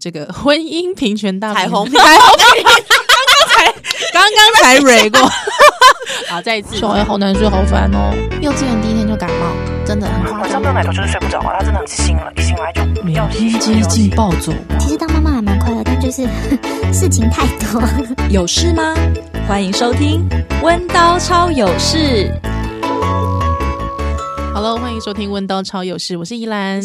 [0.00, 3.72] 这个 婚姻平权大彩虹，彩虹平， 刚刚才
[4.14, 5.20] 刚刚才蕊过，
[6.28, 8.12] 好，再一次，小孩好难睡，好烦哦。
[8.40, 10.40] 幼稚园第一天就感冒，真的很夸张。
[10.40, 14.52] 晚上没有奶头就是睡不着啊，他真的很醒了，一醒来就每天接近暴走。
[14.78, 16.26] 其实当妈妈还蛮快乐，但就是
[16.92, 17.82] 事情太多。
[18.30, 18.94] 有事吗？
[19.46, 20.26] 欢迎收听
[20.62, 21.98] 《温刀超有事》。
[24.54, 26.80] Hello，欢迎收听《温刀超有事》，我是依兰。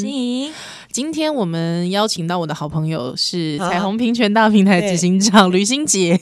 [0.95, 6.17] 今天我们邀请到我的好朋友是彩虹平权大平台执行长吕欣杰，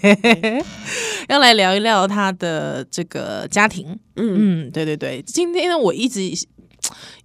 [1.30, 4.00] 要来聊一聊他的这个家庭。
[4.16, 6.24] 嗯嗯，对对对，今天呢，我一直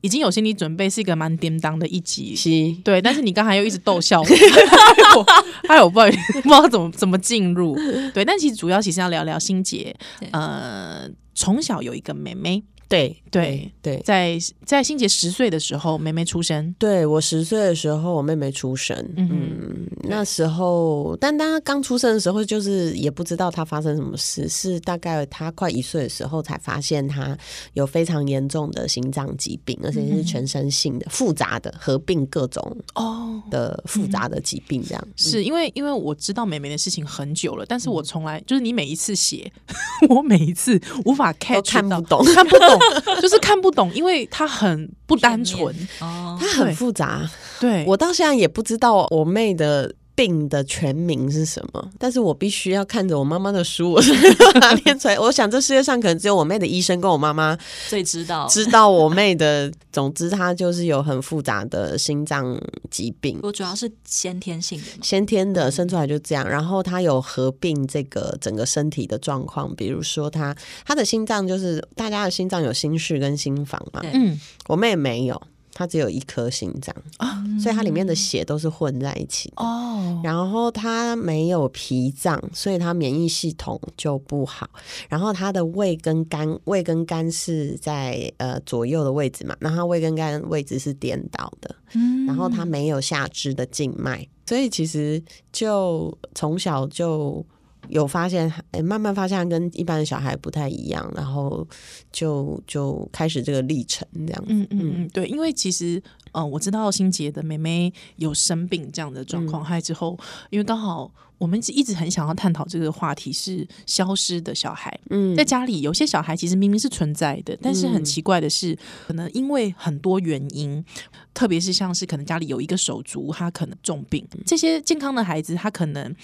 [0.02, 2.36] 已经有心理准备，是一个蛮叮当的一集。
[2.36, 2.50] 是，
[2.84, 4.26] 对，但是你刚才又一直逗笑我，
[5.68, 7.74] 哎我不知道不知道怎么怎么进入。
[8.12, 9.96] 对，但其实主要其实要聊聊心杰，
[10.32, 12.62] 呃，从小有一个妹妹。
[12.88, 16.74] 对对对，在在欣洁十岁的时候，妹妹出生。
[16.78, 18.96] 对，我十岁的时候，我妹妹出生。
[19.16, 27.36] 嗯，嗯，那时候，但她刚出生的时候，就是也不知道她发生什么事，是大概她快一岁的时候才发现她
[27.74, 34.82] 有非常严重的心脏疾病，而且是全身性的、嗯、复杂的，合并各种哦的复杂的疾病。
[34.82, 39.52] 这样、嗯、是因为因为我知道妹妹的事情很久了，但是我从来就是你每一次写，
[40.08, 42.77] 我每一次无法 catch 看不懂，看不懂。
[43.20, 47.28] 就是看不懂，因为他很不单纯， 他很复杂。
[47.60, 54.02] 对，我到现在也不知道我妹的病的全名是什么，但是我必须要看着我妈妈的书，我
[54.58, 55.16] 拿念出来。
[55.16, 57.56] 我想这世界上可能只有我妹的医生跟我妈妈
[57.88, 59.72] 最知道知道我妹的。
[59.90, 62.56] 总之，她就是有很复杂的心脏
[62.88, 63.36] 疾病。
[63.42, 66.48] 我主要是先天性的，先天的生出来就这样。
[66.48, 75.40] 然后她有合并这个整个身体的状况，比如说她她的心脏就是大家的心脏有心室跟心房嘛，嗯，我妹没有。
[75.78, 80.20] 他只有一颗心脏啊，所以它里面的血都是混在一起哦。
[80.24, 84.68] 然后它没有脾脏，所以它免疫系统就不好。
[85.08, 91.72] 然后它的胃跟肝，胃跟肝是在呃左右的位置嘛，然后胃跟肝位置是颠倒的。
[91.94, 97.46] 嗯，然后它没有下肢的静脉，所以其实就从小就。
[97.88, 101.66] 有发现，哎，慢慢发现跟一般的小孩不太一样，然后
[102.12, 104.52] 就就开始这个历程这样子。
[104.52, 105.96] 嗯嗯嗯，对，因为其实，
[106.32, 110.18] 嗯、呃，我知道新杰的妹妹有生病这样的状况，还、嗯、之后，
[110.50, 111.12] 因为刚好。
[111.38, 114.98] 我们一直很想要探讨这个话题，是消失的小孩。
[115.10, 118.76] 嗯，在家里有些小孩其实明明是存在的，但是很奇怪的是，
[119.06, 120.84] 可能因为很多原因，
[121.32, 126.14] 特别是像是可能家里有一个手足，他可能重病，这些健康的孩子，他可能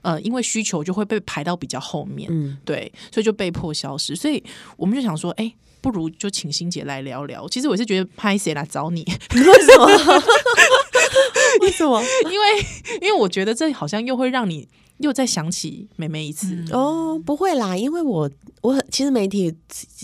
[0.00, 2.28] 呃因为需求就会被排到比较后面。
[2.32, 4.16] 嗯，对，所以就被迫消失。
[4.16, 4.42] 所以
[4.76, 7.46] 我们就想说，哎，不如就请欣姐来聊聊。
[7.48, 9.02] 其实我是觉得拍谁来找你？
[9.34, 10.22] 为什么？
[11.62, 12.02] 为什么？
[12.30, 12.46] 因为
[13.00, 16.48] 因为我觉得这好像又会让你又再想起妹妹一次。
[16.54, 19.54] 嗯、哦，不会啦，因为我我其实媒体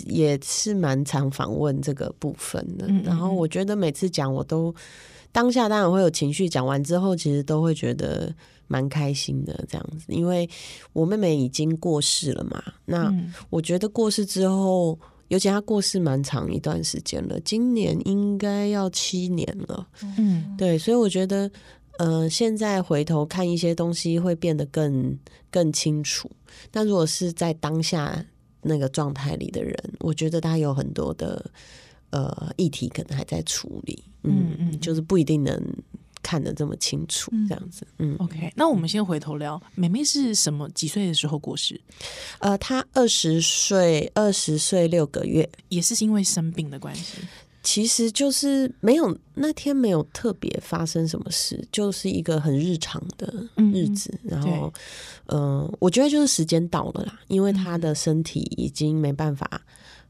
[0.06, 4.74] 也是蛮常访问这个部分的，嗯嗯，然后我觉得每次讲我都
[5.32, 8.34] 当下当然会有情绪，讲完之后其实都会觉得
[8.66, 10.48] 蛮开心的这样子，因为
[10.92, 12.62] 我妹妹已经过世了嘛。
[12.86, 13.14] 那
[13.50, 14.98] 我觉得过世之后。
[15.28, 19.86] 尤其他过世蛮长一段时间了，今年应该要七年了。
[20.16, 21.50] 嗯，对，所以我觉得，
[21.98, 25.18] 呃，现在回头看一些东西会变得更
[25.50, 26.30] 更清楚。
[26.70, 28.24] 但如果是在当下
[28.62, 31.50] 那个状态里的人，我觉得他有很多的
[32.10, 34.02] 呃议题可能还在处理。
[34.24, 35.62] 嗯嗯，就是不一定能。
[36.28, 38.52] 看得这么清楚，这样子，嗯，OK。
[38.54, 41.80] 那我们先回头聊，妹妹是什么几岁的时候过世？
[42.38, 47.16] 呃，她二十岁，二十岁六个月，也是因为生病的关系。
[47.62, 53.32] 其实就是没有那天没有特别发生什么事，就是一个很日常的
[53.72, 54.12] 日子。
[54.24, 54.70] 嗯、然后，
[55.28, 59.62] 嗯、呃，我觉得就是时间到了啦，因为她的身体已经没办法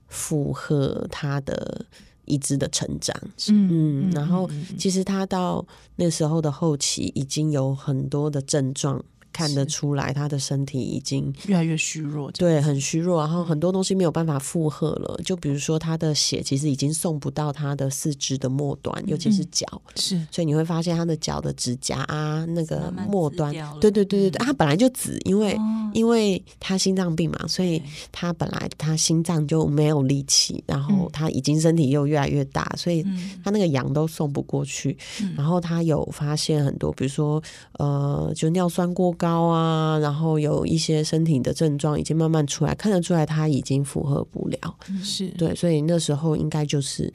[0.08, 1.86] 负荷她的。
[2.28, 3.14] 一直的成长，
[3.48, 5.66] 嗯，然后其实他到
[5.96, 9.04] 那时候的后期已经有很多的症状。
[9.30, 15.20] 看得出来，他的身体已经越来越虚弱，对，很虚弱，然后很多东西没有办法负荷了。
[15.22, 20.20] 就比如说，他的血其实已经送不到他的四肢的末端，尤其是脚，是。
[20.32, 25.56] 所以你会发现他的脚的指甲啊，那个末端，对对对对对，他本来就紫，因为
[25.98, 27.80] 因为他心脏病嘛，所以
[28.10, 33.04] 他本来他心脏就没有力气，然后他已经身体又越来越大，所以
[33.44, 34.96] 他那个羊都送不过去。
[35.36, 37.40] 然后他有发现很多，比如说
[37.78, 39.28] 呃，就尿酸过高。
[39.28, 45.28] 高啊，然后有一些身体的症状已经慢慢出来，看得出来他已经负荷不了，是。
[45.30, 47.12] 对，所以那时候应该就是，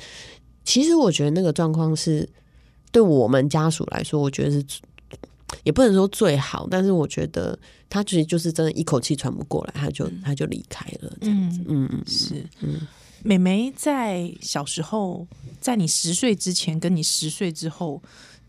[0.64, 2.30] 其实我觉得那个状况是
[2.92, 4.64] 对我们家属来说，我觉得是
[5.64, 7.58] 也不能说最好，但是我觉得
[7.90, 11.62] 他其实就是真的一口气喘不过来，他就他就离开了这样子。
[11.68, 12.82] 嗯嗯，是嗯。
[13.26, 15.26] 妹妹在小时候，
[15.62, 18.04] 在你十岁之前跟你十岁之后，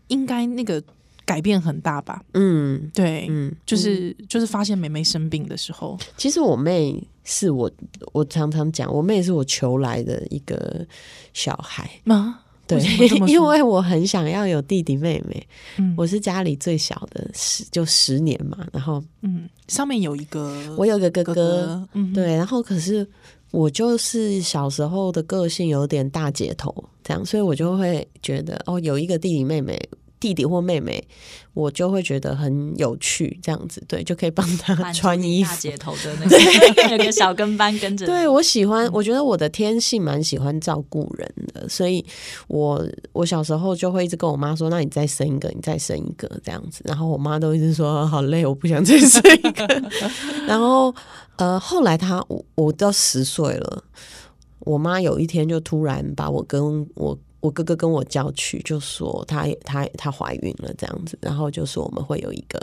[0.07, 0.83] 应该那个
[1.23, 2.21] 改变很大吧？
[2.33, 7.71] 嗯，对，嗯，就是就是发现妹妹生病的时候，其实我妹是我，
[8.11, 10.85] 我常常讲，我妹是我求来的一个
[11.33, 12.41] 小孩吗？
[12.67, 12.79] 对，
[13.27, 15.47] 因为我很想要有弟弟妹妹，
[15.77, 21.89] 嗯，我是家里最小的十就十年嘛，然后嗯，上面有一个，我有个哥哥，哥哥。
[21.93, 23.07] 嗯，对，然后可是。
[23.51, 29.79] 我就是小时候的个性有点大姐头，这样，所以我就会觉得哦，有一个弟弟妹妹，
[30.19, 31.05] 弟弟或妹妹，
[31.53, 35.51] 我就会觉得很有趣，这样子，对，就可以帮他穿衣服。
[35.51, 38.05] 大姐头的那个，有个小跟班跟着。
[38.05, 42.05] 对，我喜欢，我觉得我的天性蛮喜欢照顾人的，所以
[42.47, 49.83] 我我小时候就会一直跟我妈说：“那你再生一个，你再生一个，这样子。”然后我妈都一直说：“好累，我不想再生一个。
[50.47, 50.93] ”然后。
[51.37, 53.83] 呃，后来他我我到十岁了，
[54.59, 62.59] 我妈有一天就突然把我跟我我哥哥跟我叫去，就说她她她怀孕了这样子，然后就说我们会有一个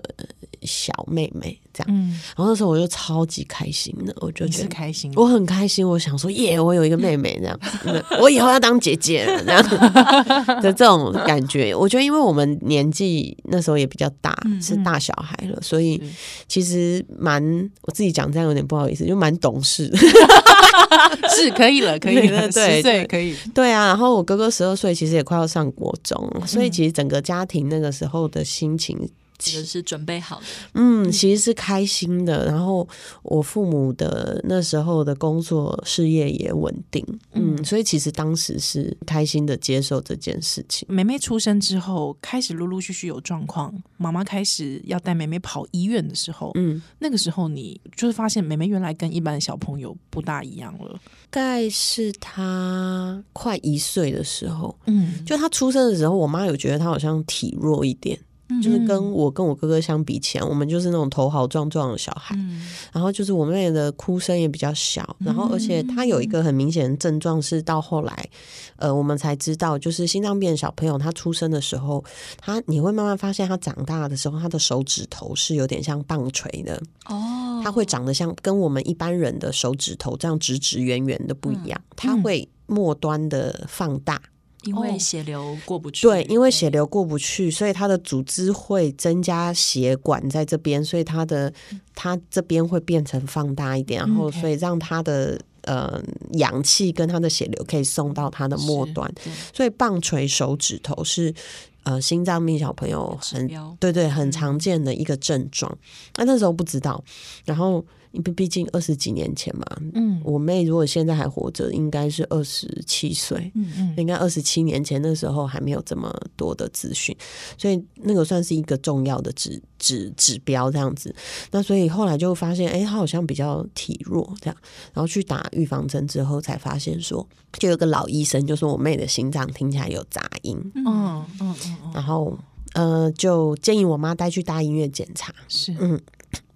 [0.63, 7.59] 小妹妹这样，嗯，然后那时候我就超级开心的，我就觉得开心，我很开心，我想说耶，我有一个妹妹这样，
[8.21, 11.75] 我以后要当姐姐了这样的这种感觉。
[11.75, 16.01] 我觉得因为我们年纪那时候也比较大，是大小孩了，所以
[16.49, 17.43] 其实蛮
[17.83, 19.91] 我自己讲这样有点不好意思，就蛮懂事，
[21.37, 23.87] 是可以了，可以了，对对可以，对啊。
[23.87, 26.17] 然后我哥哥十二岁，其实也快要上国中，
[26.47, 28.99] 所以其实整个家庭那个时候的心情。
[29.43, 32.47] 其实是准备好的，嗯，其实是开心的。
[32.47, 32.89] 然后
[33.23, 40.87] 我父母的那时候的工作事业也稳定，嗯，所以其实当时是开心的接受这件事情。
[40.89, 51.01] 妹妹出生之后，开始陆陆续续有状况，妈妈开始要带妹妹跑医院的时候，嗯，那个时候你就是发现妹妹原来跟一般的小朋友不大一样了。
[51.31, 58.19] 大概是她快一岁的时候，嗯，就她出生的时候，我妈有觉得她好像体弱一点。
[58.61, 62.35] 就是跟我跟我哥哥相比起来，我们就是那种头好壮壮的小孩。
[62.37, 68.29] 嗯、然后就是我妹的哭声也比较小，然后而且她有一个很明显的症状是到后来，
[68.77, 72.05] 呃，我们才知道，就是心脏病的小朋友他出生的时候，
[72.39, 84.21] 他你会慢慢发现他长大的时候，他的手指头是有点像棒槌的哦，他会长得像跟我们一般人的手指头这样直直圆圆的不一样，他会末端的放大。
[84.65, 91.53] 因为血流过不去，对，因为血流过不去，所以它的组织会增加血管在这边，所以它的
[91.95, 96.01] 它这边会变成放大一点，然后所以让它的呃
[96.35, 99.13] 氧气跟它的血流可以送到它的末端，
[99.53, 101.35] 所以棒槌手指头是
[101.83, 103.49] 呃心脏病小朋友很
[103.81, 105.77] 对对很常见的一个症状，
[106.17, 107.03] 那那时候不知道，
[107.45, 107.85] 然后。
[108.13, 109.65] 因为毕竟二十几年前嘛，
[109.95, 117.17] 嗯，我妹如果现在还活着，应该是二十七岁，嗯嗯，应该二十七年前那时候还没有这么多的资讯，
[117.57, 121.15] 所以那个算是一个重要的指指指标这样子。
[121.51, 124.57] 那所以后来就发现，哎，她好像比较体弱这样，
[124.93, 132.39] 然后去打预防针之后，才发现说，就有个老医生就说我妹的心脏听起来有杂音，嗯嗯嗯，然后
[132.75, 135.99] 呃，就建议我妈带去大医院检查，是嗯。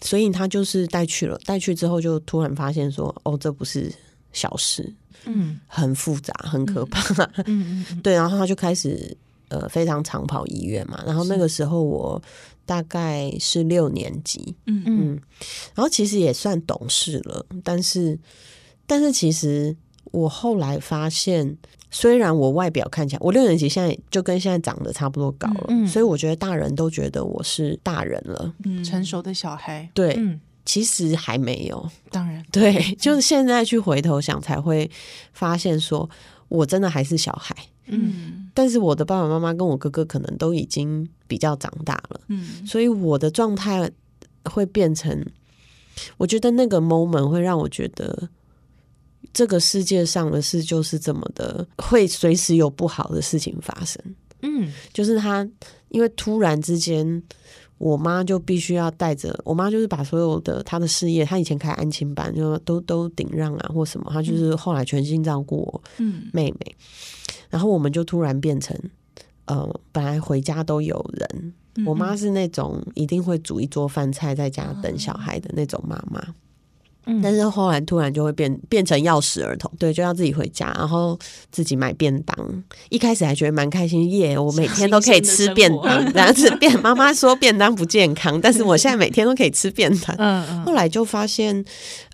[0.00, 3.92] 所以他就是带去了，带去之后就突然发现说，哦，这不是
[4.32, 9.16] 小事，嗯，很复杂，很可怕，嗯对，然后他就开始
[9.48, 12.20] 呃非常长跑医院嘛，然后那个时候我
[12.64, 15.20] 大概是六年级，嗯嗯，
[15.74, 18.18] 然后其实也算懂事了，但是
[18.86, 19.74] 但是其实
[20.16, 21.56] 我后来发现。
[21.88, 29.88] 虽然我外表看起来，我六年级现在就跟现在长得差不多高了，嗯，所以我觉得大人都觉得我是大人了，嗯，成熟的小孩。
[29.94, 34.90] 对，嗯，其实还没有，当然， 对，就是现在去回头想才会
[35.32, 36.10] 发现，说
[36.48, 37.56] 我真的还是小孩，
[37.86, 43.88] 嗯，但是我的爸爸妈妈跟我哥哥可能都已经比较长大了，嗯，所以我的状态
[44.44, 45.24] 会变成，
[46.18, 48.28] 我觉得那个 moment 会让我觉得。
[49.36, 54.02] 这个世界上的事就是这么的，会随时有不好的事情发生。
[54.40, 55.46] 嗯，就是他，
[55.90, 57.22] 因为突然之间，
[57.76, 65.82] 我妈就必须要带着我妈，就是把所有的她的事业，她以前开安亲班，就都都顶让啊，或什么，她就是后来全心照顾我
[66.32, 66.56] 妹妹。
[66.68, 68.74] 嗯，然后我们就突然变成，
[69.44, 71.52] 呃，本来回家都有人，
[71.84, 76.24] 我妈是那种一定会煮一桌饭菜在家等小孩的那种妈妈。
[76.26, 76.34] 嗯，
[77.22, 81.16] 但是后来突然就会变变成钥匙儿童，对，就要自己回家，然后
[81.52, 82.36] 自己买便当。
[82.88, 86.50] 一开始还觉得蛮开心，耶，我每天都可以吃便当，这样子。
[86.56, 90.16] 便妈妈说便当不健康， 但是我现在每天都可以吃便当。
[90.18, 90.64] 嗯嗯。
[90.64, 91.64] 后来就发现，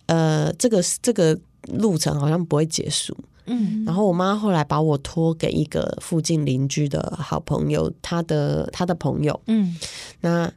[0.06, 3.16] 呃，这个这个路程好像不会结束。
[3.46, 3.84] 嗯。
[3.86, 9.40] 然后我妈后来把我托给一个附近邻居的好朋友，他的他的朋友。
[9.46, 9.74] 嗯。
[10.20, 10.52] 那。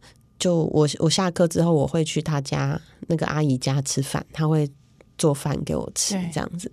[0.46, 4.70] 就我我下课之后，我会去他家那个阿姨家吃饭，他会
[5.18, 6.72] 做饭给我吃这样子。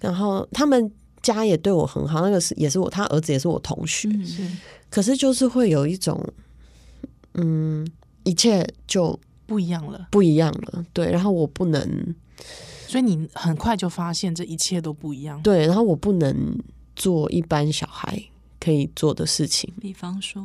[0.00, 0.90] 然后他们
[1.22, 4.08] 家也对我很好，那个是也是我他儿子也是我同学。
[4.08, 4.58] 嗯、
[4.90, 6.20] 可是就是会有一种，
[7.34, 7.86] 嗯，
[8.24, 10.84] 一切就不一样了，不一样了。
[10.92, 12.16] 对，然后我不能，
[12.88, 15.40] 所以你很快就发现这一切都不一样。
[15.42, 16.58] 对，然后我不能
[16.96, 18.20] 做一般小孩
[18.62, 20.44] 可以做的事情，比方说。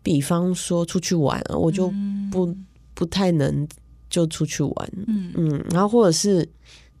[0.00, 1.88] 比方说出去玩，我就
[2.30, 3.68] 不、嗯、不太能
[4.08, 6.48] 就出去玩，嗯嗯，然后或者是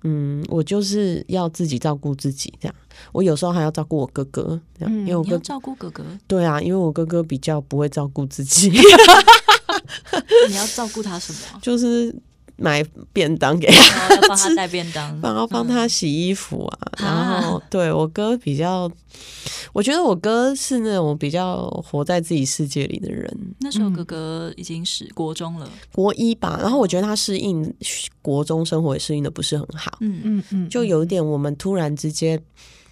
[0.02, 2.74] 嗯，我就是要自己照顾自己这样。
[3.12, 8.68] 我有时候还要照顾我哥哥，这样，嗯、因为我哥照顾哥哥，对啊，因为我哥哥比较不会照顾自己。
[10.50, 11.60] 你要照顾他什么？
[11.62, 12.14] 就是。
[12.58, 16.92] 买便当给他，帮他带便当，然后帮他洗衣服啊。
[16.98, 18.90] 嗯、然后对我哥比较，
[19.72, 23.54] 我觉得我哥是那种比较活在自己世界里的人。
[23.60, 26.58] 那时候哥哥已经是国中了，国一吧。
[26.60, 27.72] 然后我觉得他适应
[28.20, 29.96] 国中生活也适应的不是很好。
[30.00, 32.42] 嗯嗯嗯，就有一点我们突然之间。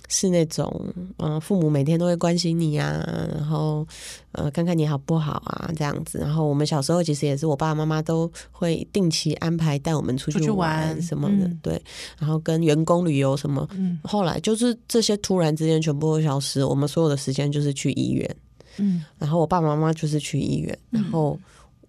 [0.09, 3.87] 是那种，嗯，父母每天都会关心你啊，然后，
[4.33, 6.19] 呃，看看你好不好啊，这样子。
[6.19, 11.83] 然后我们小时候其实也是，我爸爸妈妈都会定期安排带我们出去玩什么的，对。
[12.19, 13.99] 然后跟员工旅游什么，嗯。
[14.05, 18.37] 后来就是这些突然之间全部都消失，我们所有的时间就是去医院，
[18.79, 19.05] 嗯。
[19.19, 21.39] 然后我爸爸妈妈就是去医院，然后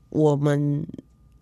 [0.09, 0.85] 我们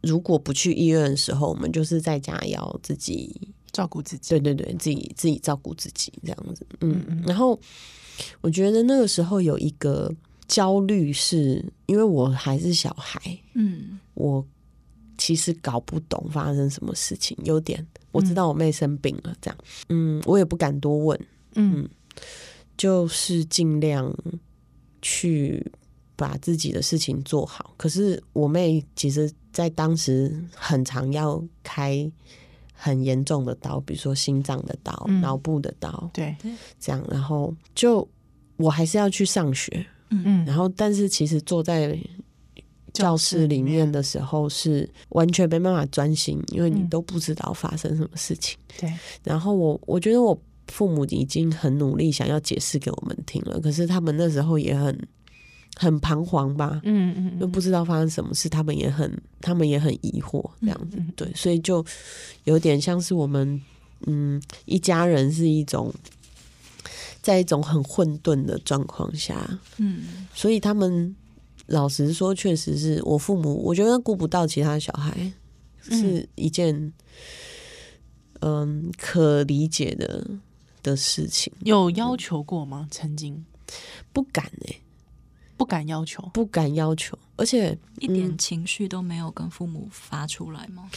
[0.01, 3.53] 如果不去医院的时候，我们就是在家要自己。
[3.75, 7.59] 照顾自己，对对对，自己自己照顾自己这样子，嗯，嗯，然后
[8.39, 10.09] 我觉得那个时候有一个
[10.47, 13.19] 焦虑，是因为我还是小孩，
[13.53, 14.45] 嗯，我
[15.17, 19.57] 其实搞不懂发生什么事情，有点我知道我妹生病了，这样，
[19.89, 21.19] 嗯，我也不敢多问，
[21.55, 21.89] 嗯，嗯，
[22.77, 24.09] 就是尽量
[25.01, 25.69] 去
[26.15, 27.73] 把自己的事情做好。
[27.75, 32.09] 可是我妹其实，在当时很常要开。
[32.75, 34.91] 很严重的刀，比如说心脏的刀、
[35.21, 36.35] 脑、嗯、部的刀，对，
[36.79, 38.07] 这样，然后就
[38.57, 40.21] 我还是要去上学，嗯。
[40.25, 41.97] 嗯，然后但是其实坐在
[42.93, 48.99] 教室里面的时候是完全没办法专心，因为你都不知道发生什么事情，对、嗯。
[49.23, 54.95] 然后我我觉得我父母已经很努力想要解释给我们听了，可是他们那时候也很。
[55.75, 61.85] 很彷徨吧，嗯嗯，又不知道发生什么事，他们也很，他们也很疑惑，这样子，对，所以就
[62.45, 63.61] 有点像是我们，
[64.07, 65.93] 嗯，一家人是一种，
[67.21, 71.13] 在一种很混沌的状况下，嗯，所以他们
[71.67, 75.31] 老实说，确实是我父母，我觉得顾不到其他小孩
[75.81, 76.93] 是一件，
[78.39, 80.25] 嗯，可理解的
[80.81, 81.51] 的事情。
[81.61, 82.87] 有要求过吗？
[82.89, 83.45] 曾经
[84.13, 84.81] 不敢欸。
[85.57, 90.89] 不敢要求，不敢要求，而且一点情绪都没有跟父母发出来吗？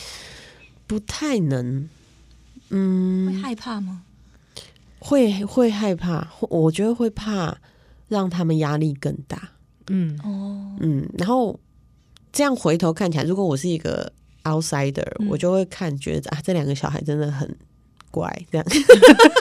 [0.87, 1.89] 不太能，
[2.71, 4.03] 嗯，会害怕吗？
[4.99, 7.57] 会会害怕，我觉得会怕
[8.09, 9.51] 让他们压力更大。
[9.89, 10.19] 嗯。
[10.25, 11.59] 哦，嗯，然后
[12.33, 14.13] 这样回头看起来，如果我是一个
[14.43, 17.57] outsider，嗯，我就会看觉得啊，这两个小孩真的很
[18.11, 18.67] 乖，这样，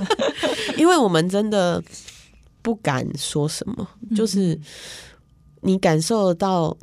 [0.77, 1.83] 因为我们真的
[2.67, 4.59] 不敢说什么，就是。
[5.61, 6.77] 你感受得到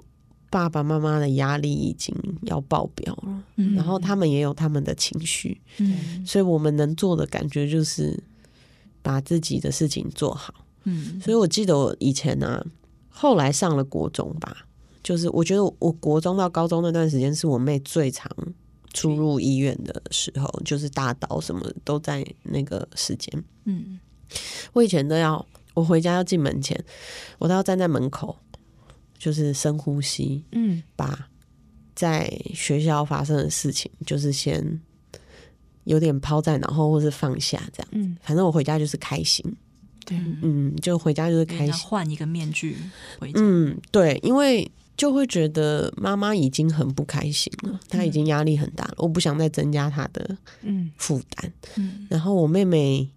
[0.51, 8.21] 爸爸妈妈的压力已经要爆表了，嗯，然后他们也有他们的情绪，嗯，所以我们能做的感觉就是
[9.01, 12.67] 把自己的事情做好，嗯，所以我记得我以前呢，啊，
[13.09, 14.67] 后来上了国中吧，
[15.03, 18.29] 就是我觉得我国中到高中那段时间是我妹最长
[18.93, 24.01] 出入医院的时候，就是大刀什么都在那个时间，嗯，
[24.73, 26.83] 我以前都要我回家要进门前，
[27.39, 28.37] 我都要站在门口。
[29.17, 31.31] 就是深呼吸，嗯，把
[31.95, 34.81] 在学校发生的事情，就是先
[35.85, 39.43] 有点抛在脑后，或是放下这样，嗯，反正我回家就是开心，
[40.05, 42.77] 对，嗯，就回家就是开心，换一个面具
[43.19, 53.09] 回家，嗯，对，因为就会觉得妈妈已经很不开心了，她已经压力很大了，嗯，我不想再增加她的嗯负担，嗯，然后我妹妹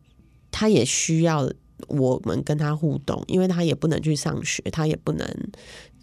[0.51, 1.51] 她也需要
[1.87, 5.27] 我们跟他互动，因为他也不能去上学，他也不能。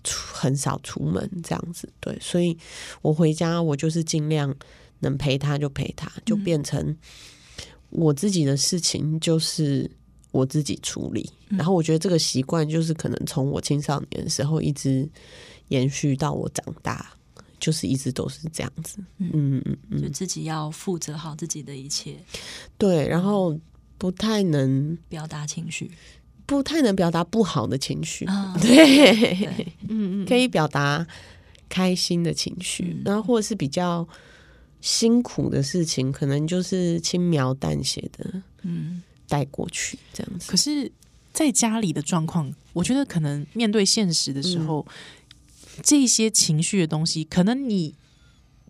[0.06, 2.54] 出很少出门这样子，对，所以
[3.00, 4.54] 我回家我就是尽量
[4.98, 6.94] 能陪他就陪他，就变成
[7.88, 9.90] 我自己的事情就是
[10.30, 11.32] 我自己处理。
[11.48, 15.08] 嗯、然后我觉得这个习惯就是可能从我青少年的时候一直
[15.68, 17.10] 延续到我长大，
[17.58, 18.98] 就是一直都是这样子。
[19.16, 22.14] 嗯嗯嗯，就自己要负责好自己的一切。
[22.76, 23.58] 对，然后
[24.04, 25.90] 不太能表达情绪，
[26.44, 28.26] 不太能表达不好的情绪。
[28.26, 29.48] 啊、对，
[29.88, 31.06] 嗯嗯，可以表达
[31.70, 34.06] 开心的情绪，嗯、然后或者是比较。
[34.84, 40.50] 辛苦的事情，可能就是轻描淡写的，嗯，带过去这样子。
[40.50, 40.92] 可是，
[41.32, 47.94] 在家里的状况，我觉得可能面对现实的时候，嗯、这些情绪的东西，可能你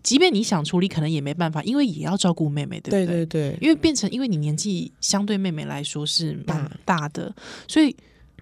[0.05, 3.05] 即便你想处理，可能也没办法，因为也要照顾妹妹，对不对？
[3.05, 7.35] 对对对，因为变成，因为你年纪相对妹妹来说是蛮大的，大
[7.67, 7.93] 所以。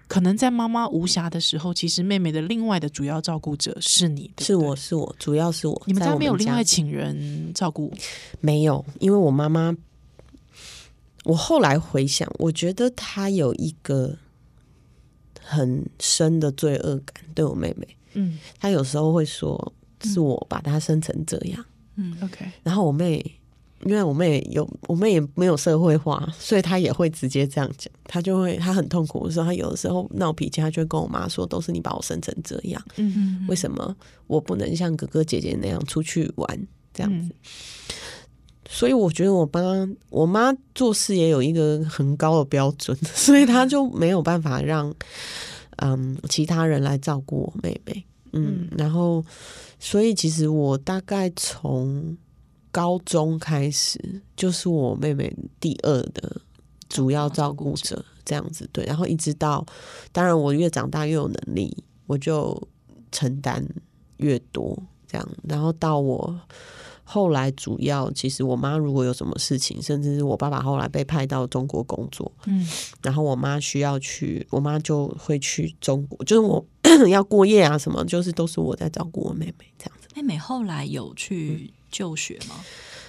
[0.06, 5.82] 可能在妈妈无暇的时候，其实妹妹的另外的主要照顾者是你，对对，是我是我，主要是我。
[5.86, 7.90] 你们家没有另外请人照顾？
[8.38, 9.74] 没有，因为我妈妈，
[11.24, 14.14] 我后来回想，我觉得她有一个
[15.40, 17.88] 很深的罪恶感，对我妹妹。
[18.12, 19.72] 嗯，她有时候会说
[20.04, 21.64] 是我把她生成这样。
[21.96, 22.46] 嗯，OK。
[22.62, 23.24] 然后我妹。
[23.86, 27.92] 因为我妹有，我妹也没有社会化，所以她也会直接这样讲。
[28.04, 33.94] 她就会，她很痛苦的时候，她有的时候闹脾气，她就会跟我妈说：“都是你把我生成这样，嗯哼，为什么
[34.26, 37.52] 我不能像哥哥姐姐那样出去玩这样子？”嗯、
[38.70, 39.60] 所以我觉得我妈，
[40.08, 44.94] 我妈做事也有一个很高的标准，所以她就没有办法让
[45.76, 48.02] 嗯其他人来照顾我妹妹。
[48.32, 49.22] 嗯，嗯然后
[49.84, 52.16] 所以其实我大概从。
[52.74, 56.40] 高中开始就是我妹妹第二的
[56.88, 59.64] 主要照顾者，这样子对，然后一直到，
[60.10, 62.60] 当然我越长大越有能力，我就
[63.12, 63.64] 承担
[64.16, 64.76] 越多
[65.06, 66.36] 这样，然后到我
[67.04, 72.66] 后来主要，其实我妈如果有什么事情，甚至是我爸爸后来被派到中国工作，嗯，
[73.02, 76.66] 然后我妈需要去，我妈就会去中国，就是我
[77.08, 80.08] 要过夜啊什么，就是都是我在照顾我妹妹这样子。
[80.16, 81.68] 妹妹后来有去。
[81.68, 82.56] 嗯就学吗？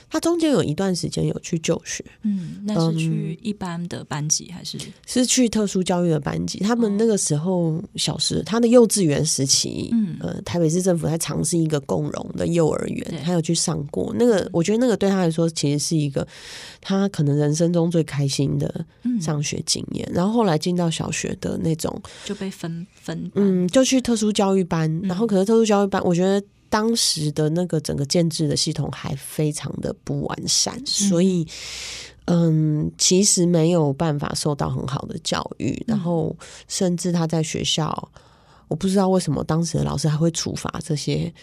[0.09, 4.77] 他中间有一段时间有去就学，嗯，那是去一般的班级还是？
[5.05, 6.59] 是去特殊教育的班级。
[6.59, 14.13] 他们那个时候小时，他的幼稚园时期，嗯，呃，台北市政府在尝试一个共融的幼儿园，他有去上过。
[14.17, 16.25] 那个，我觉得那个对他来说，其实是一个
[16.79, 18.85] 他可能人生中最开心的
[19.21, 20.09] 上学经验。
[20.13, 25.01] 然后后来进到小学的那种，就被分分，嗯，就去特殊教育班。
[25.03, 26.41] 然后可是特殊教育班，我觉得。
[26.75, 31.47] 当时的那个整个建制的系统还非常的不完善，所以，
[32.25, 35.81] 嗯，其实没有办法受到很好的教育。
[35.87, 36.35] 然后，
[36.67, 38.11] 甚至他在学校，
[38.67, 41.33] 我不知道为什么当时的老师还会处罚这些，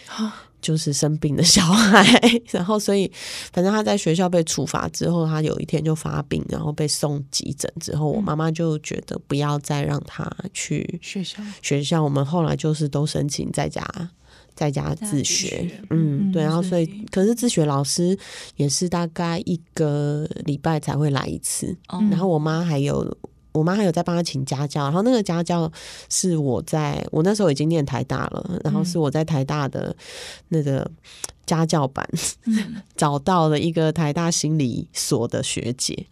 [0.61, 2.05] 就是生病的小孩。
[2.53, 3.11] 然后，所以，
[3.51, 7.67] 反正他在学校被处罚之后，他有一天就发病，然后被送急诊。
[7.81, 11.41] 之后，我妈妈就觉得不要再让他去学校。
[11.63, 13.83] 学校，我们后来就是都申请在家。
[14.55, 18.17] 在家自学，嗯，对，然后所以，可是自学老师
[18.55, 21.75] 也是大概一个礼拜才会来一次，
[22.09, 23.17] 然后我妈还有，
[23.51, 25.71] 我妈还有在帮她请家教，然后那个家教
[26.09, 29.95] 是我在我那时候已经念台大了，然后是我在台大的
[30.49, 30.89] 那个
[31.45, 32.07] 家教班
[32.95, 36.05] 找到了一个台大心理所的学姐，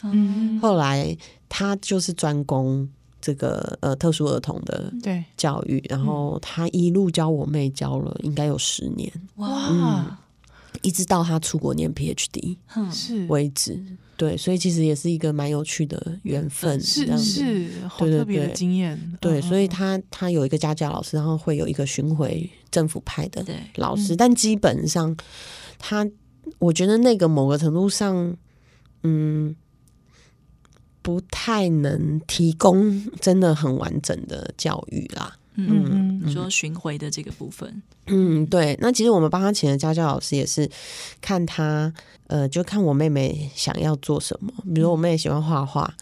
[0.61, 1.15] 后来
[1.47, 2.89] 她就是专攻。
[3.21, 4.91] 这个呃特殊儿童的
[5.37, 10.17] 教育，然后他一路教我妹教了应该有十年哇、嗯，
[10.81, 12.57] 一直到他出国念 PhD
[12.91, 13.25] 是。
[13.27, 13.79] 为止，
[14.17, 25.15] 对，所以其实也是一个蛮有趣的缘分，是是，好特别的经验，对，对，所以他他有一个家教老师，然后会有一个巡回政府派的老师，但基本上
[25.77, 26.09] 他
[26.59, 28.35] 我觉得那个某个程度上，
[29.03, 29.55] 嗯。
[31.01, 35.35] 不太能提供真的很完整的教育啦。
[35.55, 38.77] 嗯，嗯，你说巡回的这个部分，嗯，对。
[38.79, 40.69] 那其实我们帮他请的家教老师也是
[41.19, 41.93] 看他，
[42.31, 44.51] 呃，就看我妹妹想要做什么。
[44.73, 45.93] 比如我妹妹喜欢画画。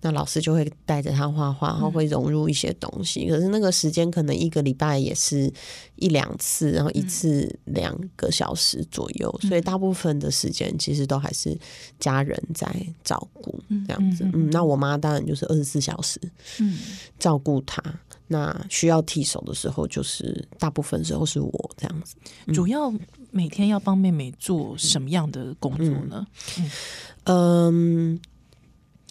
[0.00, 3.26] 那老师就会带着她画画，然后会融入一些东西。
[3.26, 5.52] 嗯、可是那个时间可能一个礼拜也是
[5.96, 11.58] 一两次，然后一次两个小时左右，嗯、所以大部分的时间其实都还是
[11.98, 14.22] 家人在照顾这样子。
[14.32, 16.20] 嗯，那我妈当然就是二十四小时，
[16.60, 16.78] 嗯，
[17.18, 17.82] 照顾她。
[18.30, 22.14] 那需要替手的时候，就是大部分时候是我这样子。
[22.46, 22.92] 嗯、主要
[23.30, 26.26] 每天要帮妹妹做什么样的工作呢？
[27.24, 28.14] 嗯。
[28.14, 28.20] 嗯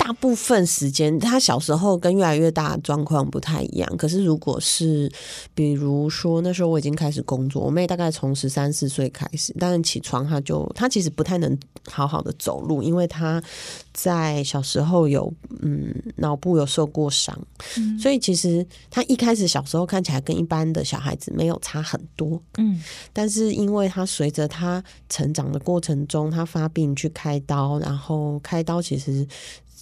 [0.08, 3.98] 大部分时间，他小时候跟越来越大的状况不太一样。
[3.98, 5.12] 可是如果是
[5.54, 13.44] 比如说那时候我已经开始工作，我妹大概从十三四岁开始，但是起床她就她其实不太能好好的走路，因为她
[13.92, 15.30] 在小时候有
[15.62, 17.38] 嗯脑部有受过伤，
[17.76, 29.28] 嗯，所以其实她一开始小时候看起来跟一般的小孩子没有差很多，嗯，但是因为她随着她成长的过程中，她发病去开刀，然后开刀其实。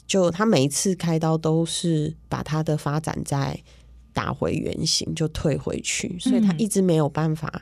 [0.08, 3.62] 就他每一次开刀都是把他的发展再
[4.14, 7.62] 打回原形，就退回去，所以他一直没有办法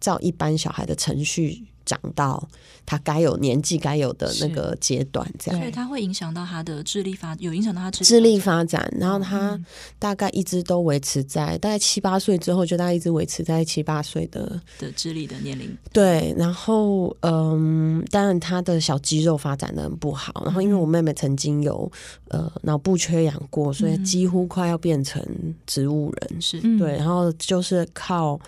[0.00, 1.66] 照一般小孩的程序。
[1.84, 2.48] 长到
[2.84, 8.92] 他该有年纪该有的那个阶段，这样，所以他会影响到他的智力发，有影响到他智智力发展。
[8.98, 9.58] 然后他
[9.98, 15.76] 大概一直都维持在大概七八岁之后，就大概一直维持在七八岁的的智力的年龄。
[15.92, 20.42] 对，然后嗯，当然他的小肌肉发展的很不好。
[20.44, 21.90] 然后因为我妹妹曾经有
[22.28, 25.24] 呃脑部缺氧过，所以几乎快要变成
[25.66, 26.40] 植物人。
[26.42, 28.38] 是对，然后就是靠。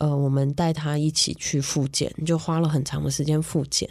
[0.00, 3.88] 呃，我们带他一起去复健，就花了很长的时间复健。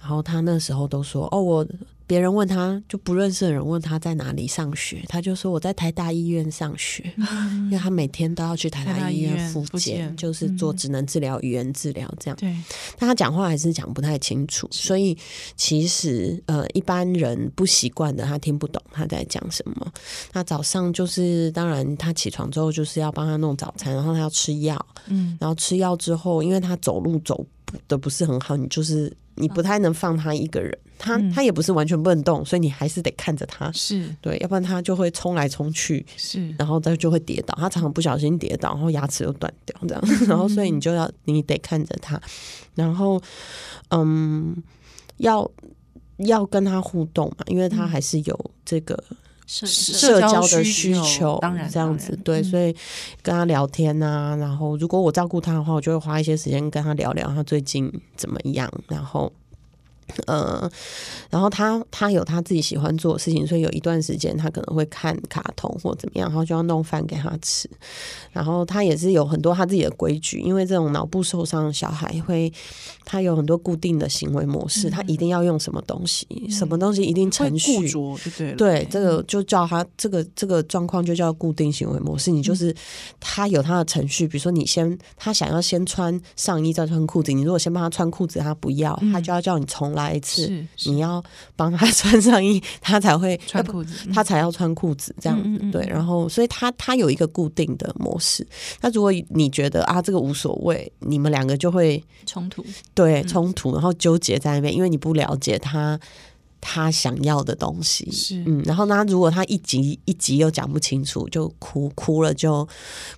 [0.00, 1.66] 然后他那时候都说：“哦，我。”
[2.10, 12.36] 别人问他就不认识的人问他在哪里上学，他就说我在台大医院上学，嗯、 因为他每天都要去台大医院复检，就是做职能治疗、语言治疗这样。
[12.36, 12.52] 对，
[12.98, 15.16] 但他讲话还是讲不太清楚，所以
[15.54, 19.92] 其实呃一般人不习惯的，他听不懂他在讲什么。
[20.32, 27.46] 那早上就是当然他起床之后就是要帮他弄早餐，然后他要吃药，嗯，然后吃药之后，因为他走路走
[27.88, 29.12] 的不是很好，你就是。
[29.36, 34.14] 你不太能放他一个人，他他也不是完全不能动，所以你还是得看着他，是。
[34.20, 42.20] 对，要不然他就会冲来冲去，是，然后再就会跌倒，他常常不小心跌倒，然后牙齿又断掉这样， 然后所以你就要你得看着他，
[42.74, 43.18] 然后
[43.92, 44.54] 嗯，
[45.18, 45.50] 要
[46.18, 49.16] 要跟他互动嘛，因为他还是有这个社
[49.66, 52.74] 社交的需求，当然这样子对，所以
[53.22, 59.32] 跟他聊天啊，然后如果我照顾他的话，我就会花一些时间跟他聊聊他最近怎么样，然后。
[60.26, 60.70] 呃，
[61.30, 67.68] 然后他他有他自己喜欢做的事情，所以有一段时间他可能会看卡通或怎么样，然后就要弄饭给他吃。
[68.32, 72.52] 然后他也是有很多他自己的规矩，因为这种脑部受伤的小孩会，
[73.04, 77.72] 他有很多固定的行为模式，嗯、他一定要用什么东西，嗯、什么东西一定程序，
[78.54, 82.30] 对对，这个就叫他这个这个状况就叫固定行为模式。
[82.30, 82.74] 你就是
[83.18, 89.99] 他有他的程序，比如说你先他想要先穿上衣再穿裤子，你如果先帮他穿裤子，他不要，他就要叫你重来。
[90.04, 91.22] 来一次，你要
[91.56, 95.86] 帮他穿上衣，他才会 穿裤子，他才要穿裤子，这样子嗯嗯嗯对。
[95.86, 98.46] 然后，所以他他有一个固定的模式。
[98.80, 105.98] 那如果你觉得啊，这个无所谓，你们两个就会冲突，对，冲突，然后纠结在那边，因为你不了解他。
[106.60, 112.68] 他想要的东西是嗯，然后呢，如果他一集一集又讲不清楚，就哭哭了就，就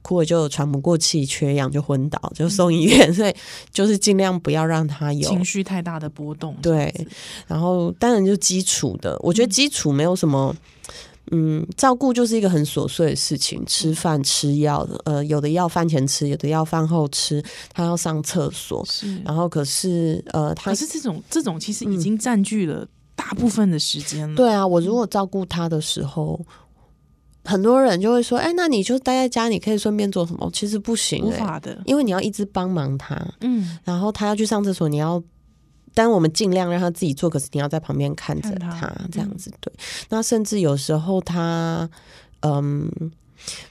[0.01, 3.11] 哭了就喘不过气，缺氧就昏倒，就送医院。
[3.11, 3.35] 嗯、所以
[3.73, 6.57] 就是尽量不要让他有情绪太大的波动。
[6.63, 6.95] 对，
[7.47, 10.55] 然后当然就基础的，我觉得基础没有什么，
[11.33, 22.87] 嗯，嗯，照顾就是一个很琐碎的事情，吃饭吃药，呃，有的药饭前吃，有的药饭后吃，他要上厕所，是，然后可是呃，他可是这种这种其实已经占据了。
[23.15, 26.41] 大部分的时间，对啊，我如果照顾他的时候，
[27.45, 35.23] 很多人就会说：“哎，那你就待在家，你可以顺便做什么？”其实不行，无法的，因为你要一直帮忙他，嗯，然后他要去上厕所，你要，
[35.95, 39.73] 但我们尽量让他自己做，可是你要在旁边看着他，这样子对。
[40.09, 41.89] 那甚至有时候他，
[42.41, 42.91] 嗯。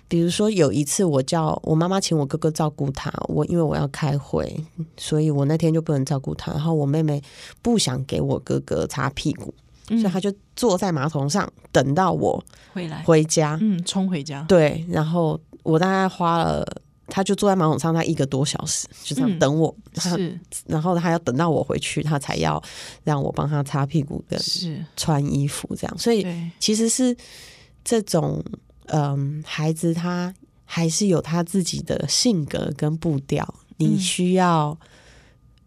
[0.08, 4.62] 比如说有一次，我叫我妈妈请我哥哥照顾他，我因为我要开会，
[4.98, 6.52] 所以我那天就不能照顾他。
[6.52, 7.22] 然后我妹妹
[7.62, 9.54] 不想给我哥哥擦屁股，
[9.90, 14.44] 嗯、所以他就坐在马桶上等到我回来回家，嗯，冲回家。
[14.50, 16.66] 对，然后我大概花了，
[17.08, 22.62] 他就坐在马桶上，他一个多小时就这样等我，嗯、是，然后他要等到我回去，他才要
[23.06, 24.38] 让我帮他擦屁股跟
[24.98, 25.98] 穿衣服这样。
[25.98, 26.28] 所以
[26.60, 27.16] 其实是
[27.86, 28.44] 这种。
[28.88, 30.34] 嗯，孩子他
[30.66, 34.88] 还是有他自己的性格跟步调，你需要、嗯、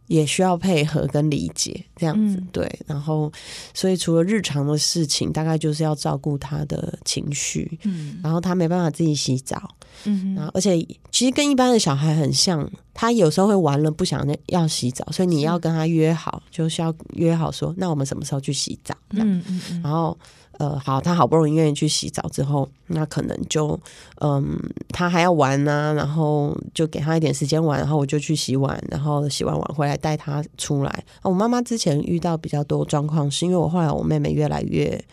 [0.06, 2.80] 也需要配合跟理解这样子，嗯、对。
[2.86, 3.30] 然后，
[3.72, 8.18] 所以除了日常的事情，大概就是要照顾他的情绪，嗯。
[8.22, 10.34] 然后他没办法自己洗澡，嗯哼。
[10.34, 10.78] 然后，而且
[11.10, 18.94] 其实跟一般的小孩很像，他有时候会玩了不想要洗澡，所以你要跟他约好，是就是要约好说，那我们什么时候去洗澡？
[19.10, 19.82] 嗯嗯嗯。
[19.82, 20.18] 然后。
[20.58, 23.78] 呃，好，他好不容易愿意去洗澡之后，那可能就，
[24.20, 24.58] 嗯，
[24.90, 31.04] 他还要玩呢、啊，然后就给他一点时间玩，然后我就去洗碗，然后洗完碗回来带他出来。
[31.22, 35.04] 我妈妈之前遇到比较多状况，是因为我后来我妹妹越来越，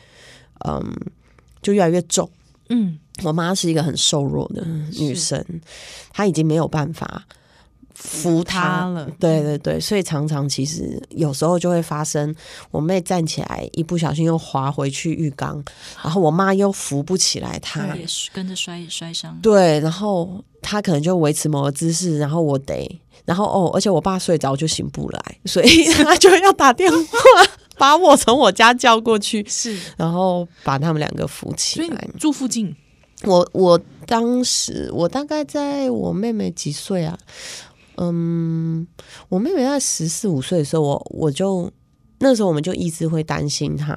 [0.67, 0.79] 嗯，
[1.61, 2.29] 就越来越重。
[2.69, 4.65] 嗯，我妈是一个很瘦弱的
[4.99, 5.43] 女生，
[6.13, 7.25] 她已经没有办法
[8.01, 9.09] 扶她了。
[9.19, 12.35] 对对对，所以常常其实有时候就会发生，
[12.71, 15.63] 我妹站起来一不小心又滑回去浴缸，
[16.03, 19.39] 然后我妈又扶不起来她，也跟着摔摔伤。
[19.41, 27.07] 对，然后她可能就维持某个姿势，然后我得，然后哦，而且我爸睡着就醒不来，所以他 就要打电话。
[27.77, 32.07] 把我从我家叫过去，是，然后把他们两个扶起来。
[32.19, 32.75] 住附近，
[33.23, 37.17] 我我当时我大概在我妹妹几岁啊？
[37.97, 38.87] 嗯，
[39.29, 41.71] 我妹妹在十四五岁的时候，我我就
[42.19, 43.95] 那时候我们就一直会担心她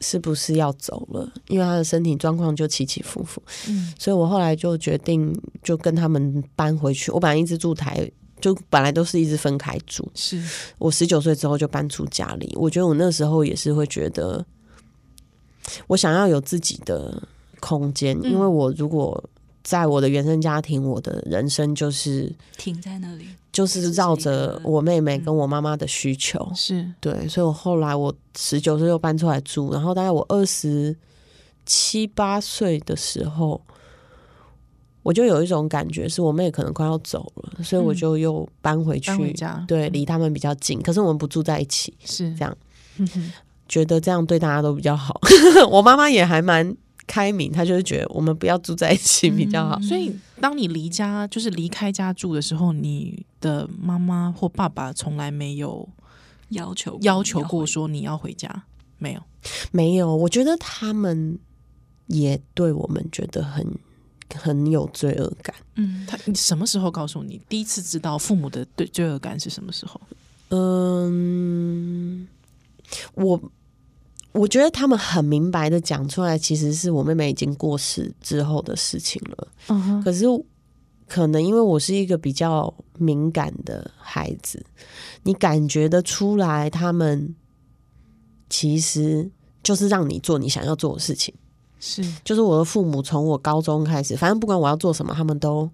[0.00, 3.42] 是不是要走了，因为她的身体状况就起起伏伏。
[3.68, 7.10] 嗯，所以我后来就决定就跟他们搬回去。
[7.10, 8.10] 我本来一直住台。
[8.40, 10.42] 就本来都是一直分开住，是
[10.78, 12.52] 我十九岁之后就搬出家里。
[12.56, 14.44] 我觉得我那时候也是会觉得，
[15.86, 17.22] 我想要有自己的
[17.60, 19.22] 空间，嗯、因为我如果
[19.62, 26.50] 在我的原生家庭，我的人生就是停在那里，就是绕着我妹妹跟我妈妈的需求。
[26.54, 30.96] 是对，所以我后来我十九岁又搬出来住，然后大概我二十
[31.66, 33.60] 七八岁的时候。
[35.04, 40.80] 我就有一种感觉，是我妹可能快要走了，所以我就又搬回去，搬回家，对，离他们比较近。
[40.80, 42.56] 可是我们不住在一起，是这样，
[43.68, 45.20] 觉得这样对大家都比较好。
[45.68, 49.80] 我妈妈也还蛮开明，他就是觉得我们不要住在一起比较好。
[49.80, 55.88] 所以，当你离家就是离开家住的时候，你的妈妈或爸爸从来没有
[56.50, 58.64] 要求要求过说你要回家，
[58.98, 59.22] 没有，
[59.70, 60.14] 没有。
[60.16, 61.38] 我觉得他们
[62.06, 63.66] 也对我们觉得很。
[64.34, 65.54] 很有罪恶感。
[65.74, 70.00] 嗯，他你什么时候告诉你第一次知道父母的对罪恶感是什么时候？
[70.48, 72.26] 嗯，
[73.12, 73.38] 我
[74.32, 79.48] 我觉得他们很明白的讲出来，其实是我妹妹已经过世之后的事情了。
[79.68, 80.24] 嗯哼，可是
[81.06, 84.64] 可能因为我是一个比较敏感的孩子，
[85.24, 87.34] 你感觉得出来，他们
[88.48, 89.30] 其实
[89.62, 91.34] 就是让你做你想要做的事情。
[91.78, 95.68] 是，就是我的父母从我高中开始，反正不管我要做什么，他们都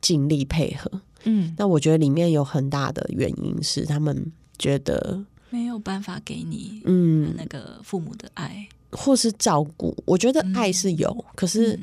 [0.00, 1.00] 尽力配合。
[1.24, 9.96] 嗯，那我觉得里面有很大的原因是他们觉得没有办法给你嗯那个父母的爱，嗯，或是照顾。
[10.04, 11.78] 我觉得爱是有，嗯，可是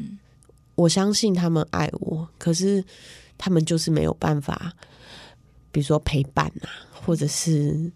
[0.76, 2.84] 我相信他们爱我，可是
[3.38, 4.74] 他们就是没有办法，
[5.72, 7.90] 比如说陪伴啊，或者是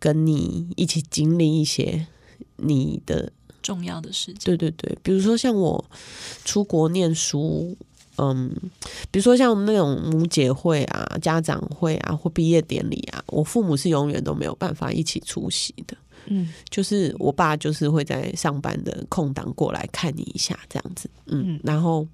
[0.00, 2.08] 跟你一起经历一些
[2.56, 3.32] 你的。
[3.62, 5.84] 重要的事情，对对对，比如说像我
[6.44, 7.76] 出国念书，
[8.22, 8.48] 嗯，
[9.10, 15.96] 比如说像那种母姐会啊、家长会啊或毕业典礼啊，我父母是永远都没有办法一起出席的。
[16.26, 22.06] 嗯，就是我爸就是会在上班的空档过来看你一下这样子，嗯，然后，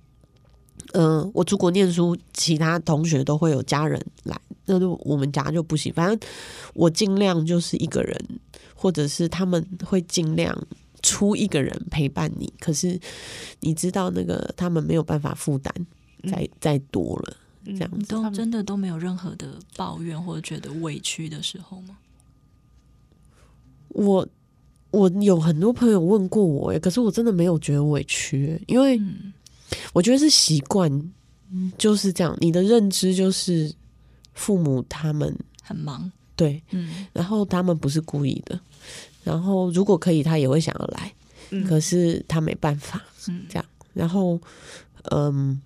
[0.94, 5.92] 嗯，我出国念书，其他同学都会有家人来，那就我们家就不行。
[5.92, 6.18] 反正
[6.72, 8.18] 我尽量就是一个人，
[8.74, 10.56] 或者是他们会尽量。
[11.00, 12.98] 出一个人陪伴你，可是
[13.60, 15.72] 你知道那个他们没有办法负担，
[16.26, 21.98] 再再多了这样子，嗯，都真的都没有任何的抱怨或者觉得委屈的时候吗？
[23.88, 24.26] 我
[24.90, 29.00] 我有很多朋友问过我，哎，可是我真的没有觉得委屈，因为
[29.92, 30.90] 我觉得是习惯，
[31.76, 32.36] 就是这样。
[32.40, 33.72] 你的认知就是
[34.34, 38.58] 父母他们很忙，对，嗯，然后他们不是故意的。
[39.24, 41.12] 然后，如果可以，他也会想要来，
[41.50, 43.64] 嗯、可是他没办法，嗯、这样。
[43.92, 44.40] 然后，
[45.10, 45.60] 嗯，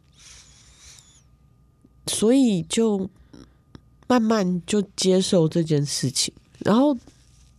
[2.07, 3.09] 所以就
[4.09, 6.33] 慢慢就接受这件事情。
[6.59, 6.97] 然后，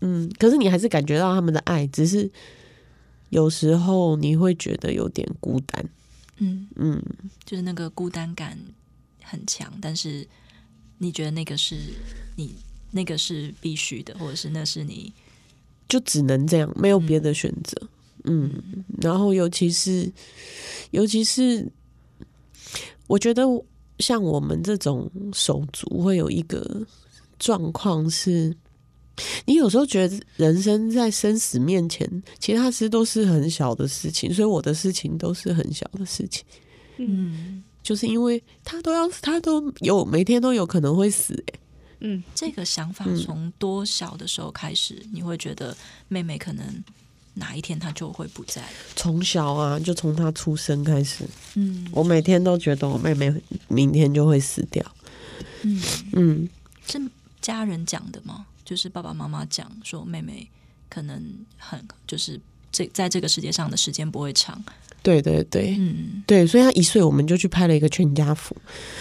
[0.01, 2.29] 嗯，可是你还是感觉到他们的爱，只是
[3.29, 5.89] 有时候你会觉得有点孤单，
[6.38, 7.01] 嗯嗯，
[7.45, 8.58] 就是那个孤单感
[9.23, 9.71] 很强。
[9.82, 10.27] 但是
[10.99, 11.75] 你觉得那个是
[12.36, 12.56] 你
[12.91, 15.12] 那个是必须的，或者是那是你。
[15.89, 17.89] 就只能这样，没有别的选择。
[18.23, 20.12] 嗯，嗯，然后尤其是，
[20.91, 21.69] 尤其是，
[23.06, 23.43] 我觉得
[24.04, 26.86] 像我们这种手足会有一个
[27.39, 28.54] 状况是，
[29.46, 32.06] 你有时候觉得人生在生死面前，
[32.38, 36.44] 其他事都是很小的事情，所以我的事情都是很小的事情。
[36.98, 41.60] 嗯，就是因为他都要，他都有每天都有可能会死，欸，
[42.02, 45.76] 嗯，这个想法从多小的时候开始，嗯、你会觉得
[46.10, 46.66] 妹妹可能
[47.36, 48.67] 哪一天他就会不在了？
[48.96, 51.26] 从小啊，就从他出生开始。
[51.56, 53.34] 嗯，我每天都觉得我妹妹
[53.67, 54.86] 明天就会死掉。
[55.63, 55.82] 嗯
[56.13, 56.50] 嗯，
[56.88, 57.02] 是
[57.41, 58.46] 家人讲的吗？
[58.65, 60.50] 就是爸爸妈妈讲说妹妹
[60.89, 61.22] 可能
[61.58, 62.39] 很就是
[62.72, 64.63] 这在这个世界上的时间不会长。
[65.04, 68.56] 对对对，嗯，对，所以他一岁我们就去拍了一个全家福，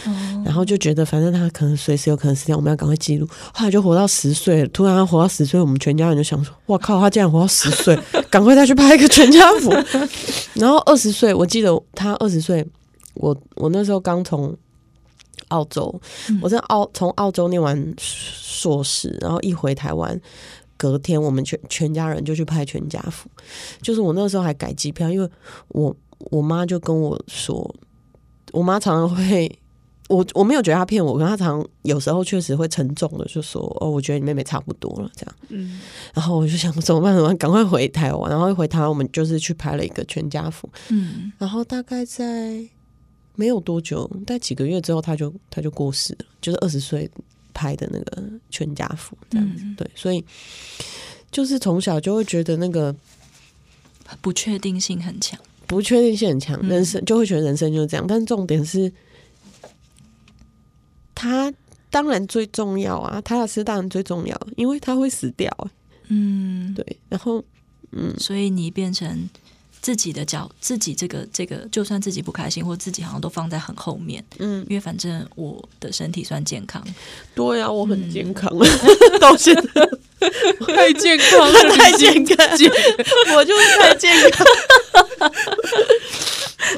[0.05, 3.27] 哦、然后就觉得反正他可能随时有可能死掉，我们要赶快记录。
[3.55, 7.97] 后来就活到十岁了，突然他活到十岁，我们全家人就想说：哇靠，他竟然活到十岁，
[8.29, 9.71] 赶快再去拍一个全家福。
[10.61, 12.67] 然后二十岁，我记得他二十岁，
[13.15, 14.53] 我我那时候刚从
[15.49, 20.21] 澳洲，嗯、我在澳从澳洲念完硕士，然后一回台湾。
[20.83, 23.31] 隔天，我们全全家人就去拍全家福。
[23.81, 25.31] 就是我那时候还改机票，因为
[25.69, 25.95] 我
[26.33, 27.73] 我妈就跟我说，
[28.51, 29.49] 我妈常常会，
[30.09, 35.81] 我我没有觉得她骗我，可是她常常有时候确实会沉重的就说：“哦，我觉得你妹妹差不多了。”这样，嗯。
[36.15, 37.15] 然后我就想怎么办？
[37.15, 37.37] 怎么办？
[37.37, 38.29] 赶快回台湾。
[38.29, 40.69] 然后一回台湾，我们就是去拍了一个全家福。
[40.89, 41.31] 嗯。
[41.39, 42.61] 然后大概在
[43.37, 47.09] 没有多久，大概几个月之后，她就她就过世了，就是二十岁。
[47.53, 50.25] 拍的那个全家福这样子，嗯、对，所以
[51.31, 52.95] 就是从小就会觉得那个
[54.21, 58.07] 不确定性很强，不确定性很强，人生就会觉得人生就是这样。
[58.07, 58.93] 但重点是，
[61.15, 61.53] 他
[61.91, 65.51] 当然最重要啊，他的事当然最重要，因为他会死掉。
[66.09, 67.43] 嗯，对，然后
[67.93, 69.29] 嗯，所以你变成。
[69.83, 74.25] 自己的脚，自己这个这个，就算自己不开心，或自己好像都放在很后面。
[74.39, 76.83] 嗯，因为反正我的身体算健康。
[77.35, 78.51] 对呀、啊，我很健康，
[79.21, 79.63] 到现在
[80.75, 82.37] 太健康了， 太健康，
[83.35, 84.47] 我就是太健康。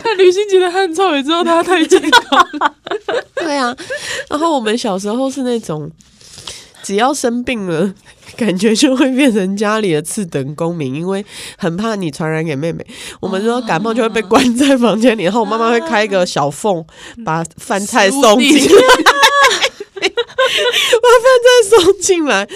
[0.02, 2.48] 看旅行节的汉超也知道他太健康。
[3.34, 3.76] 对啊，
[4.30, 5.90] 然后我们小时候是那种，
[6.84, 7.92] 只要生病了。
[8.38, 11.24] 感觉就会变成家里的次等公民，因为
[11.58, 12.84] 很怕你传染给妹妹。
[13.20, 16.84] 我们说感冒就会被关在房间里，然后我妈妈会开一个小缝，
[17.24, 18.82] 把饭菜送进来，
[21.02, 22.46] 把饭再送进来，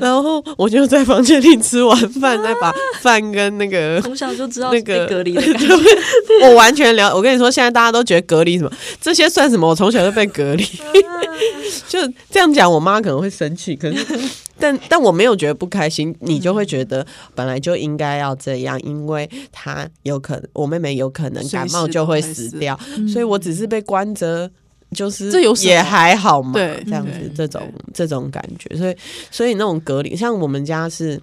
[0.00, 5.66] 然后我就在房间里吃完饭，再把饭跟那个从小就知道那个隔离的感觉。
[6.46, 7.14] 我完全了。
[7.14, 9.68] 我跟你说，现在大家都觉得隔离什么，这些算什么？
[9.68, 10.64] 我从小就被隔离，
[11.88, 11.98] 就
[12.30, 14.06] 这样讲，我妈可能会生气，可是。
[14.60, 22.76] 但但我没有觉得不开心，你就会觉得本来就应该要这样，因为他有可能，我妹妹有可能感冒就会死掉，
[23.12, 24.50] 所以我只是被关着，
[24.92, 28.96] 就是这有也还好嘛，对，这样子这种这种感觉，所以
[29.30, 31.20] 所以那种隔离，像我们家是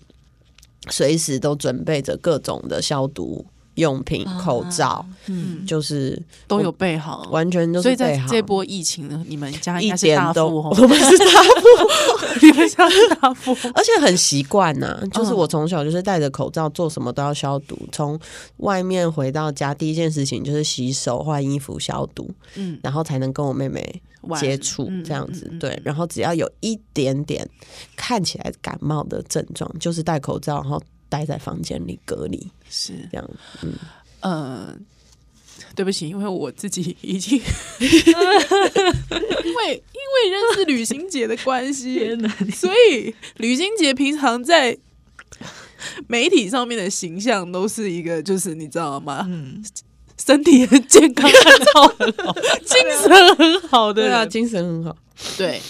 [0.90, 3.46] 随时都准备着各种的消毒。
[3.76, 7.98] 用品、口罩，嗯，就是都有备好，完全都是备好。
[7.98, 15.02] 所以在这波疫情呢，你们家应该是大富，我们是大富，你们家是大富， 而且很习惯呐。
[15.12, 17.78] 就是我从小就是戴着口罩，做什么都要消毒。
[17.92, 18.20] 从
[18.58, 24.02] 外面回到家，第一件事情就是洗手、换衣服、消毒，嗯，然后才能跟我妹妹
[24.40, 25.80] 接触，这样子对。
[25.84, 27.48] 然后只要有一点点
[27.96, 30.82] 看起来感冒的症状，就是戴口罩，然后。
[31.08, 32.94] 待在房间里隔离是。
[33.12, 33.30] 这样，
[33.64, 33.74] 嗯。
[34.22, 34.76] 呃，
[35.76, 37.38] 对不起，因为我自己已经
[37.80, 37.88] 因
[39.54, 42.18] 为因为认识旅行姐的关系，
[42.56, 44.76] 所以旅行姐平常在
[46.08, 49.26] 媒体上面的形象都是一个，就是你知道吗？
[49.30, 49.64] 嗯，
[50.18, 52.34] 身体很健康， 很好，
[52.66, 54.98] 精神很好的，对啊，精神很好，
[55.38, 55.62] 对。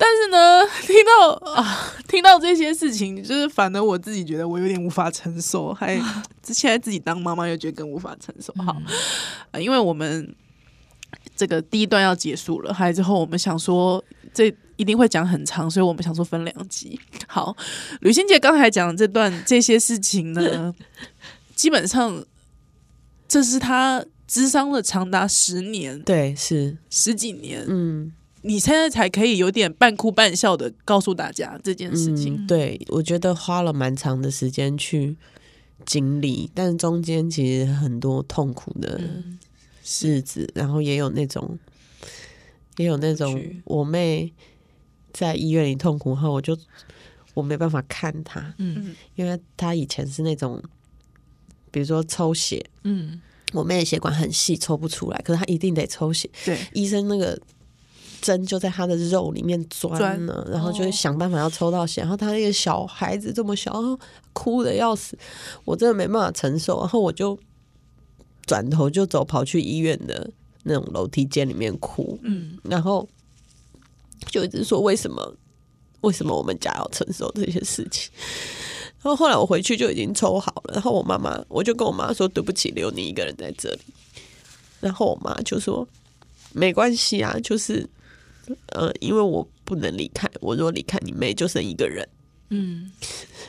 [0.00, 6.00] 但是呢，听到啊，听到这些事情，就是反而我自己觉得我有点无法承受，还
[6.44, 8.54] 现在自己当妈妈又觉得更无法承受。
[8.62, 8.76] 好，
[9.50, 10.32] 啊，因为我们
[11.34, 16.98] 这个第一段要结束了，还之后我们想说这一定会讲很长，所以我们想说分两集。
[17.26, 17.56] 好，
[18.00, 20.72] 旅行姐刚才讲的这段这些事情呢，
[21.56, 22.24] 基本上
[23.26, 28.12] 这是她智商了长达十年，对，是十几年，嗯。
[28.48, 32.34] 你现在才可以有点半哭半笑的告诉大家这件事情。
[32.34, 35.14] 嗯，对，我觉得花了蛮长的时间去
[35.84, 38.98] 经历，但中间其实很多痛苦的
[40.00, 41.58] 日子，嗯、然后也有那种，
[42.78, 44.32] 也有那种我妹
[45.12, 46.56] 在医院里痛苦后，我就
[47.34, 50.62] 我没办法看她，嗯，因为她以前是那种，
[51.70, 53.20] 比如说抽血，嗯，
[53.52, 57.38] 我妹的血管很细，抽不出来，可是她一定得抽血，对，医生那个。
[58.20, 59.92] 针就在他的肉里面钻
[60.26, 62.00] 了，钻然后就会想办法要抽到血。
[62.00, 63.98] 哦、然后他那个小孩子这么小，然后
[64.32, 65.16] 哭的要死，
[65.64, 66.80] 我真的没办法承受。
[66.80, 67.38] 然后我就
[68.44, 70.30] 转头就走，跑去医院的
[70.64, 72.18] 那种楼梯间里面哭。
[72.22, 73.08] 嗯，然后
[74.26, 75.34] 就一直说为什么，
[76.00, 78.10] 为什么我们家要承受这些事情？
[79.00, 80.74] 然后后来我回去就已经抽好了。
[80.74, 83.80] 然后我妈妈，我就跟我妈说对不起，留你一个人在这里。
[84.80, 85.86] 然后我妈就说
[86.52, 87.88] 没关系啊，就是。
[88.68, 92.08] 呃，因为我不能离开，我若离开你妹，就剩一个人。
[92.50, 92.90] 嗯，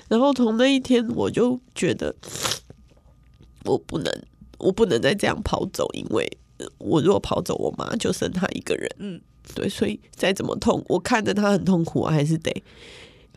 [0.07, 2.13] 然后从那一天，我就觉得
[3.63, 4.13] 我不能，
[4.57, 6.29] 我不能再这样跑走，因为
[6.77, 8.89] 我如果跑走，我妈就剩她一个人。
[8.97, 9.21] 嗯，
[9.55, 12.63] 对，所以再怎么痛，我看着她很痛苦，我还是得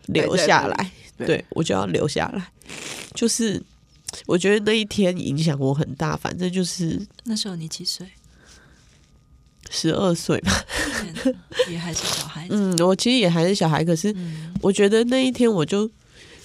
[0.06, 0.90] 留下来。
[1.16, 2.52] 对，对我就要留下来。
[3.14, 3.62] 就是
[4.26, 8.08] 我觉得那一天影响我很大，反正就是那时候你几岁？
[9.74, 10.52] 十二岁吧，
[11.70, 12.54] 也还是小孩子。
[12.54, 14.14] 嗯，我其实也还是小孩，可是
[14.60, 15.90] 我觉得那一天我就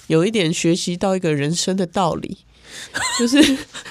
[0.06, 2.38] 有一点学习到一个人生的道理，
[3.18, 3.36] 就是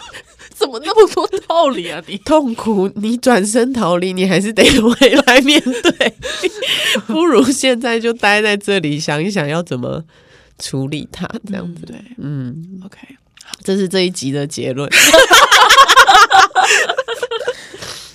[0.55, 2.03] 怎么那么多道理啊？
[2.07, 6.13] 你 痛苦，你转身逃离，你还是得回来面对，
[7.05, 10.03] 不如现在就待在这里，想一想要怎么
[10.57, 11.85] 处理它，这样子。
[11.85, 12.97] 对，嗯，OK，
[13.63, 14.89] 这是这一集的结论。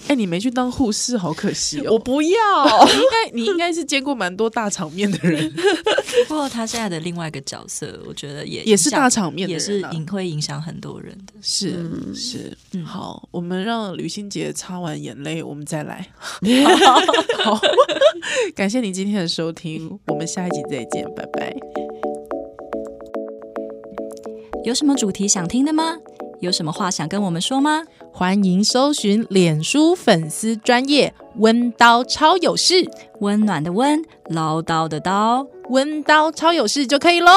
[0.08, 1.92] 哎，你没去当护士，好可惜哦！
[1.94, 5.50] 我不要，你应该你应该是见过蛮多大场面的人。
[6.28, 11.32] 不过他现在的另外一个角色，我觉得也也是大场面的人，也是影会影响很多人的。
[11.40, 16.06] 是是，嗯，好，我们让吕欣洁擦完眼泪，我们再来。
[17.42, 17.58] 好，
[18.54, 21.54] 感谢你今天的收听，我们下一集再见，拜拜。
[24.64, 25.96] 有什么主题想听的吗？
[26.42, 27.84] 有什么话想跟我们说吗？
[28.12, 32.84] 欢迎搜寻脸书粉丝专业温刀超有事，
[33.20, 37.30] 温暖的温，唠叨的叨，温刀超有事就可以喽。